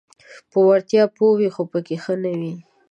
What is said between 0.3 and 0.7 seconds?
په